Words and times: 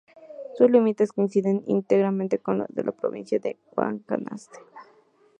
Sus 0.57 0.71
límites 0.71 1.11
coinciden 1.11 1.61
íntegramente 1.67 2.39
con 2.39 2.57
los 2.57 2.67
de 2.69 2.83
la 2.83 2.91
provincia 2.91 3.37
de 3.37 3.55
Guanacaste. 3.75 4.57